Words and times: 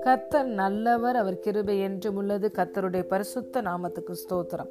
கத்தர் 0.00 0.44
நல்லவர் 0.44 1.16
அவர் 1.16 1.38
கிருபை 1.38 1.80
என்றும் 1.80 2.16
உள்ளது. 2.16 2.50
கர்த்தருடைய 2.54 3.02
பரிசுத்த 3.02 3.62
நாமத்துக்கு 3.62 4.14
ஸ்தோத்திரம். 4.14 4.68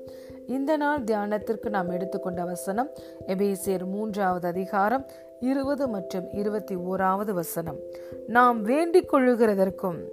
இந்த 0.47 0.77
நாள் 0.77 1.03
தியானத்திற்கு 1.03 1.69
நாம் 1.69 1.89
எடுத்துக்கொண்ட 1.89 2.43
வசனம் 2.43 2.89
எபேசியர் 3.27 3.85
மூன்றாவது 3.85 4.47
அதிகாரம் 4.47 5.05
இருபது 5.39 5.87
மற்றும் 5.87 6.31
இருபத்தி 6.31 6.75
ஓராவது 6.75 7.31
வசனம். 7.31 7.79
நாம் 8.27 8.61
வேண்டிக் 8.61 9.13
கொள்ளுகிறதற்கும் 9.13 10.09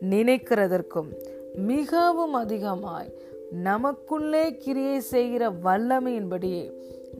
நினைக்கிறதற்கும் 0.00 1.08
மிகவும் 1.54 2.32
அதிகமாய் 2.32 3.12
நமக்குள்ளே 3.50 4.56
கிரியை 4.56 5.00
செய்கிற 5.00 5.50
வல்லமையின்படியே 5.50 6.78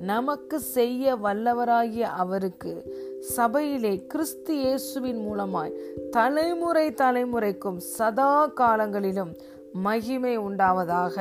நமக்கு 0.09 0.57
செய்ய 0.75 1.15
வல்லவராகிய 1.23 2.07
அவருக்கு 2.23 2.73
சபையிலே 3.37 3.93
கிறிஸ்து 4.07 4.53
இயேசுவின் 4.55 5.21
மூலமாய் 5.27 5.75
தலைமுறை 6.11 6.87
தலைமுறைக்கும் 6.95 7.81
சதா 7.97 8.33
காலங்களிலும் 8.61 9.33
மகிமை 9.85 10.35
உண்டாவதாக 10.39 11.17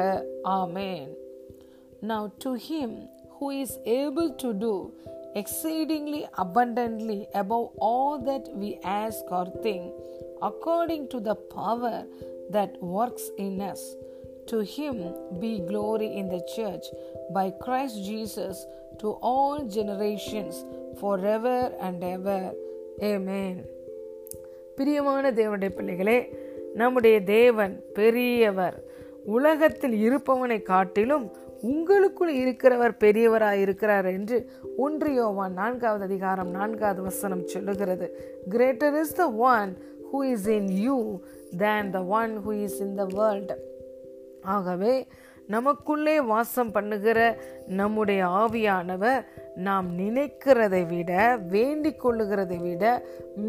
amen 0.57 1.09
now 2.11 2.27
to 2.43 2.51
him 2.67 2.97
who 3.37 3.49
is 3.61 3.77
able 3.97 4.29
to 4.43 4.51
do 4.59 4.73
exceedingly 5.41 6.21
abundantly 6.45 7.19
above 7.41 7.67
all 7.89 8.13
that 8.29 8.49
we 8.61 8.71
ask 8.99 9.31
or 9.31 9.47
think, 9.65 9.83
according 10.41 11.03
to 11.09 11.19
the 11.19 11.35
power 11.57 11.97
that 12.51 12.71
works 12.89 13.25
in 13.37 13.55
us. 13.61 13.81
To 14.49 14.61
him 14.65 14.95
be 15.39 15.59
glory 15.61 16.07
in 16.15 16.27
the 16.27 16.41
church 16.47 16.85
by 17.31 17.51
Christ 17.61 17.97
Jesus 18.03 18.55
to 18.99 19.09
all 19.21 19.65
generations 19.67 20.55
forever 20.99 21.57
and 21.79 22.03
ever. 22.05 22.41
Amen. 23.03 23.55
பிரியமான 24.77 25.31
தேவனுடைய 25.31 25.71
பிள்ளைகளே 25.77 26.17
நம்முடைய 26.75 27.17
தேவன் 27.29 27.73
பெரியவர் 27.93 28.77
உலகத்தில் 29.35 29.95
இருப்பவனை 30.07 30.59
காட்டிலும் 30.63 31.25
உங்களுக்குள் 31.69 32.33
இருக்கிறவர் 32.41 32.99
பெரியவராய் 33.03 33.63
இருக்கிறார் 33.65 34.07
என்று 34.17 34.37
ஒன்று 34.77 35.09
யோவான் 35.13 35.57
நான்காவது 35.61 36.03
அதிகாரம் 36.03 36.51
நான்காவது 36.51 37.01
வசனம் 37.01 37.47
சொல்லுகிறது 37.47 38.07
greater 38.55 38.97
is 39.01 39.17
the 39.21 39.25
one 39.51 39.71
who 40.11 40.21
is 40.33 40.47
in 40.59 40.69
you 40.85 40.97
than 41.65 41.89
the 41.97 42.01
one 42.21 42.33
who 42.45 42.53
is 42.67 42.79
in 42.85 42.95
the 43.01 43.05
world 43.19 43.53
ஆகவே 44.41 44.93
நமக்குள்ளே 45.47 46.15
வாசம் 46.21 46.71
பண்ணுகிற 46.71 47.19
நம்முடைய 47.67 48.21
ஆவியானவர் 48.27 49.21
நாம் 49.55 49.87
நினைக்கிறதை 49.99 50.87
விட 50.87 51.11
வேண்டிக் 51.49 52.01
கொள்ளுகிறதை 52.03 52.59
விட 52.61 52.83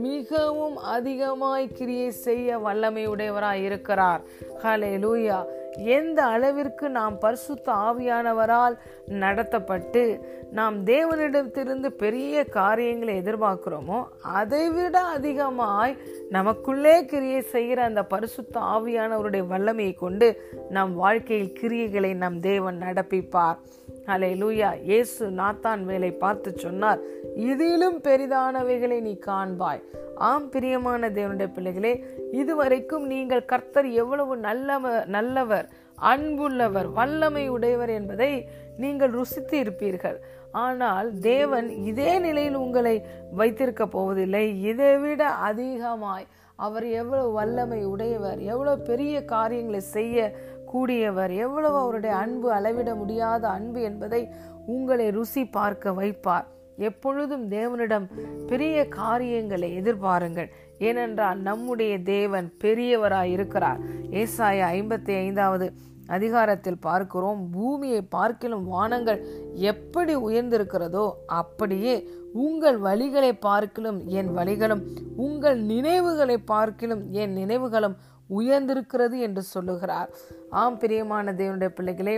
மிகவும் 0.02 0.76
அதிகமாய் 0.76 1.72
கிரியை 1.72 2.10
செய்ய 2.10 2.58
வல்லமையுடையவராக 2.58 3.64
இருக்கிறார் 3.64 4.22
ஹலே 4.64 4.92
லூயா 4.96 5.38
எந்த 5.76 6.22
அளவிற்கு 6.22 6.88
நாம் 6.88 7.18
பரிசுத்த 7.18 7.72
ஆவியானவரால் 7.72 8.76
நடத்தப்பட்டு 9.08 10.20
நாம் 10.50 10.86
தேவனிடத்திலிருந்து 10.86 11.86
பெரிய 11.86 12.44
காரியங்களை 12.44 13.18
எதிர்பார்க்கிறோமோ 13.18 14.04
அதைவிட 14.20 15.00
அதிகமாய் 15.00 15.96
நமக்குள்ளே 16.30 17.04
கிரியை 17.04 17.40
செய்கிற 17.40 17.82
அந்த 17.82 18.04
பரிசுத்த 18.04 18.60
ஆவியானவருடைய 18.60 19.46
வல்லமையை 19.46 19.94
கொண்டு 19.94 20.42
நம் 20.68 20.94
வாழ்க்கையில் 20.94 21.58
கிரியைகளை 21.60 22.14
நம் 22.14 22.40
தேவன் 22.40 22.78
நடப்பிப்பார். 22.80 23.56
அலை 24.14 24.30
லூயா 24.42 24.70
இயேசு 24.88 25.24
நாத்தான் 25.40 25.82
வேலை 25.90 26.10
பார்த்து 26.22 26.50
சொன்னார். 26.64 27.00
இதிலும் 27.50 27.98
பெரிதானவைகளை 28.06 28.98
நீ 29.06 29.14
காண்பாய். 29.28 29.82
ஆம் 30.30 30.48
பிரியமான 30.54 31.10
தேவனுடைய 31.18 31.50
பிள்ளைகளே 31.56 31.92
இதுவரைக்கும் 32.40 33.06
நீங்கள் 33.12 33.48
கர்த்தர் 33.52 33.88
எவ்வளவு 34.02 34.34
நல்லவர் 34.48 35.06
நல்லவர் 35.16 35.68
அன்புள்ளவர் 36.12 36.88
வல்லமை 36.98 37.44
உடையவர் 37.54 37.92
என்பதை 37.98 38.32
நீங்கள் 38.82 39.14
ருசித்து 39.18 39.56
இருப்பீர்கள். 39.64 40.18
ஆனால் 40.64 41.08
தேவன் 41.30 41.68
இதே 41.90 42.12
நிலையில் 42.26 42.60
உங்களை 42.64 42.94
வைத்திருக்க 43.40 43.84
போவதில்லை. 43.96 44.44
இதை 44.70 44.92
விட 45.02 45.22
அதிகமாய் 45.48 46.28
அவர் 46.66 46.86
எவ்வளவு 47.00 47.28
வல்லமை 47.36 47.78
உடையவர் 47.90 48.40
எவ்வளவு 48.52 48.86
பெரிய 48.88 49.14
காரியங்களை 49.34 49.80
செய்ய 49.96 50.16
கூடியவர். 50.72 51.32
எவ்வளவு 51.36 51.76
அவருடைய 51.76 52.16
அன்பு 52.16 52.52
அளவிட 52.52 52.94
முடியாத 52.94 53.48
அன்பு 53.48 53.82
என்பதை 53.82 54.22
உங்களை 54.66 55.10
ருசி 55.10 55.44
பார்க்க 55.44 55.90
வைப்பார். 55.90 56.48
எப்பொழுதும் 56.88 57.50
தேவனிடம் 57.50 58.06
பெரிய 58.46 58.88
காரியங்களை 58.88 59.68
எதிர்பாருங்கள். 59.80 60.50
ஏனென்றால் 60.78 61.40
நம்முடைய 61.40 61.94
தேவன் 62.02 62.46
பெரியவராய் 62.64 63.32
இருக்கிறார். 63.36 63.80
ஏசாய 64.10 64.60
ஐம்பத்தி 64.76 65.14
ஐந்தாவது 65.16 65.72
அதிகாரத்தில் 66.06 66.80
பார்க்கிறோம். 66.80 67.50
பூமியை 67.50 68.02
பார்க்கிலும் 68.02 68.64
வானங்கள் 68.64 69.20
எப்படி 69.70 70.14
உயர்ந்திருக்கிறதோ 70.16 71.04
அப்படியே 71.40 71.94
உங்கள் 72.32 72.78
வழிகளை 72.80 73.30
பார்க்கிலும் 73.40 74.00
என் 74.06 74.30
வழிகளும் 74.34 74.82
உங்கள் 75.16 75.58
நினைவுகளை 75.72 76.38
பார்க்கிலும் 76.52 77.02
என் 77.10 77.32
நினைவுகளும் 77.32 77.96
உயர்ந்திருக்கிறது 78.38 79.18
என்று 79.18 79.42
சொல்லுகிறார். 79.42 80.10
ஆம் 80.50 80.78
பிரியமான 80.78 81.32
தேவனுடைய 81.32 81.68
பிள்ளைகளே 81.68 82.16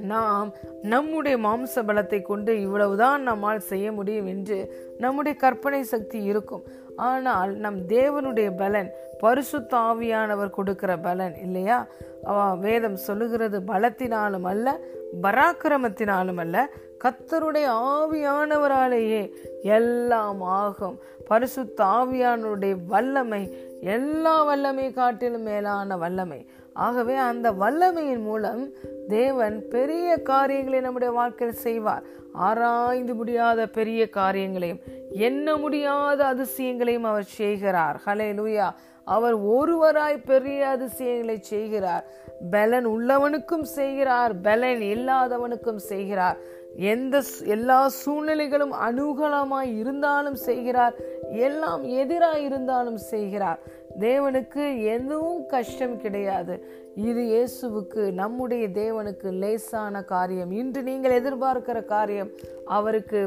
நாம் 0.00 0.54
நம்முடைய 0.82 1.36
மாம்ச 1.38 1.82
பலத்தை 1.82 2.22
கொண்டு 2.22 2.60
இவ்வளவுதான் 2.60 3.22
நம்மால் 3.22 3.60
செய்ய 3.60 3.92
முடியும் 3.92 4.26
என்று 4.26 4.58
நம்முடைய 4.98 5.38
கற்பனை 5.38 5.82
சக்தி 5.82 6.22
இருக்கும். 6.22 6.64
ஆனால் 6.96 7.54
நம் 7.54 7.78
தேவனுடைய 7.78 8.56
பலன் 8.56 8.90
பரிசுத்தாவியானவர் 9.22 10.50
கொடுக்கிற 10.50 10.96
பலன் 10.96 11.34
இல்லையா? 11.34 11.86
அவ 12.24 12.54
வேதம் 12.54 12.96
சொல்லுகிறது 12.96 13.60
பலத்தினாலும் 13.60 14.44
அல்ல 14.44 14.78
பராக்கிரமத்தினாலும் 15.22 16.36
அல்ல 16.36 16.68
கத்தருடைய 17.04 17.68
ஆவியானவராலேயே 17.68 19.30
எல்லாம் 19.62 20.42
ஆகும். 20.42 20.98
பரிசுத்த 21.26 21.84
ஆவியானவருடைய 21.84 22.76
வல்லமை 22.86 23.56
எல்லா 23.80 24.42
வல்லமை 24.42 24.92
காட்டிலும் 24.92 25.42
மேலான 25.42 25.96
வல்லமை. 25.96 26.50
ஆகவே 26.76 27.14
அந்த 27.14 27.52
வல்லமையின் 27.52 28.22
மூலம் 28.22 28.70
தேவன் 29.08 29.68
பெரிய 29.68 30.16
காரியங்களை 30.16 30.80
நம்முடைய 30.80 31.12
வாழ்க்கையில் 31.14 31.56
செய்வார். 31.56 32.02
ஆராய்ந்து 32.32 33.14
முடியாத 33.14 33.66
பெரிய 33.66 34.08
காரியங்களையும் 34.08 34.78
எண்ண 35.10 35.56
முடியாத 35.56 36.34
அதிசயங்களையும் 36.34 37.02
அவர் 37.02 37.24
செய்கிறார். 37.24 38.00
ஹலே 38.06 38.28
லூயா 38.34 38.70
அவர் 39.04 39.36
ஒருவராய் 39.42 40.24
பெரிய 40.24 40.68
அதிசயங்களை 40.68 41.38
செய்கிறார். 41.40 42.04
பலன் 42.50 42.86
உள்ளவனுக்கும் 42.86 43.62
செய்கிறார். 43.62 44.40
பலன் 44.40 44.80
இல்லாதவனுக்கும் 44.80 45.76
செய்கிறார். 45.76 46.36
எந்த 46.76 47.22
எல்லா 47.44 47.90
சூழ்நிலைகளும் 48.06 48.72
அனுகூலமாய் 48.88 49.78
இருந்தாலும் 49.78 50.34
செய்கிறார். 50.34 50.94
எல்லாம் 51.32 51.82
எதிராக 51.82 52.38
இருந்தாலும் 52.38 52.96
செய்கிறார். 52.96 53.58
தேவனுக்கு 53.98 54.82
எதுவும் 54.82 55.46
கஷ்டம் 55.46 56.00
கிடையாது. 56.00 56.54
இது 56.94 57.22
இயேசுவுக்கு 57.22 58.12
நம்முடைய 58.12 58.68
தேவனுக்கு 58.68 59.32
லேசான 59.32 60.02
காரியம். 60.02 60.50
இன்று 60.50 60.82
நீங்கள் 60.82 61.22
எதிர்பார்க்கிற 61.22 61.84
காரியம் 61.84 62.30
அவருக்கு 62.64 63.20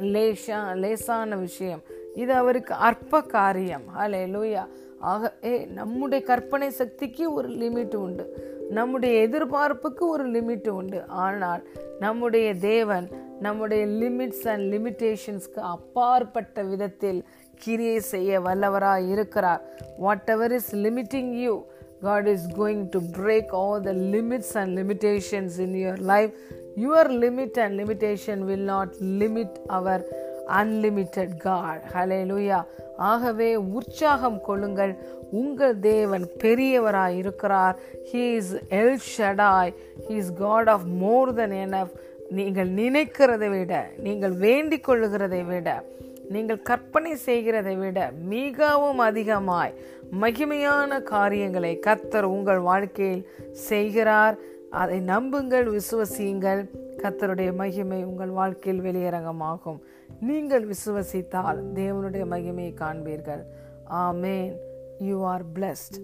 லேசா 0.00 0.76
லேசான 0.76 1.36
விஷயம். 1.36 1.82
இது 2.14 2.32
அவருக்கு 2.32 2.74
அற்ப 2.74 3.20
காரியம். 3.20 3.82
ஹலே 3.98 4.22
லூயா 4.34 4.64
ஆக 4.98 5.32
ஏ 5.44 5.64
நம்முடைய 5.64 6.24
கற்பனை 6.24 6.70
சக்திக்கு 6.70 7.32
ஒரு 7.32 7.48
லிமிட் 7.48 7.94
உண்டு. 7.94 8.24
நம்முடைய 8.70 9.28
எதிர்பார்ப்புக்கு 9.28 10.04
ஒரு 10.14 10.30
லிமிட் 10.30 10.68
உண்டு. 10.68 11.04
ஆனால் 11.06 11.62
நம்முடைய 11.98 12.54
தேவன் 12.54 13.08
நம்முடைய 13.40 13.86
லிமிட்ஸ் 13.86 14.48
அண்ட் 14.48 14.74
லிமிட்டேஷன்ஸ்க்கு 14.74 15.58
அப்பாற்பட்ட 15.58 16.62
விதத்தில் 16.62 17.24
கிரியை 17.56 18.00
செய்ய 18.00 18.40
வல்லவராக 18.40 19.08
இருக்கிறார். 19.08 19.62
Whatever 20.28 20.52
is 20.52 20.76
limiting 20.76 21.30
you 21.30 21.64
God 22.00 22.26
is 22.26 22.48
going 22.56 22.86
to 22.90 23.00
break 23.16 23.50
all 23.50 23.80
the 23.80 23.92
limits 23.92 24.54
and 24.54 24.78
limitations 24.78 25.58
in 25.58 25.74
your 25.74 25.98
life 25.98 26.32
your 26.76 27.10
limit 27.24 27.60
and 27.60 27.80
limitation 27.80 28.38
will 28.38 28.64
not 28.64 28.94
limit 29.02 29.54
our 29.66 30.24
unlimited 30.48 31.36
God 31.36 31.82
hallelujah 32.30 32.64
ஆகவே 32.96 33.56
உற்சாகம் 33.56 34.40
கொள்ளுங்கள். 34.40 34.98
உங்கள் 35.30 35.78
தேவன் 35.78 36.28
பெரியவராய் 36.38 37.16
இருக்கிறார். 37.16 37.78
He 38.12 38.34
is 38.34 38.54
El 38.54 38.98
Shaddai 39.18 39.74
he 40.08 40.10
is 40.10 40.32
God 40.34 40.68
of 40.68 40.82
more 40.84 41.34
than 41.34 41.50
enough 41.50 41.94
நீங்கள் 42.30 42.68
நினைக்கிறதை 42.68 43.58
விட 43.58 43.90
நீங்கள் 43.98 44.32
வேண்டிக் 44.32 44.88
கொள்ளுகிறதை 44.88 45.46
விட 45.46 45.84
நீங்கள் 46.28 46.62
கற்பனை 46.62 47.16
செய்கிறதை 47.16 47.76
விட 47.76 48.12
மிகவும் 48.24 48.98
அதிகமாய் 48.98 49.74
மகிமையான 50.20 51.02
காரியங்களை 51.02 51.80
கத்தர் 51.86 52.22
உங்கள் 52.22 52.58
வாழ்க்கையில் 52.58 53.28
செய்கிறார். 53.52 54.36
அதை 54.70 55.00
நம்புங்கள் 55.00 55.66
விசுவசியுங்கள். 55.66 56.66
கத்தருடைய 57.02 57.54
மகிமை 57.54 58.04
உங்கள் 58.04 58.28
வாழ்க்கையில் 58.28 58.82
வெளியரங்கமாகும். 58.82 59.78
நீங்கள் 60.20 60.66
விசுவசித்தால் 60.66 61.60
தேவனுடைய 61.74 62.24
மகிமையை 62.30 62.74
காண்பீர்கள். 62.74 63.42
ஆமேன். 63.90 64.52
You 64.98 65.24
are 65.24 65.42
blessed 65.54 65.98